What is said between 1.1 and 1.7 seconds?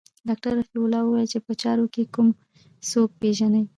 چې په